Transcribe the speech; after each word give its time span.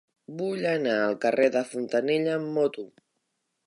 Vull 0.37 0.63
anar 0.69 0.95
al 1.03 1.13
carrer 1.27 1.47
de 1.59 1.65
Fontanella 1.75 2.35
amb 2.41 2.53
moto. 2.59 2.91